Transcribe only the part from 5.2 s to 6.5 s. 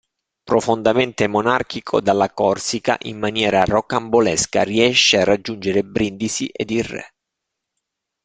raggiungere Brindisi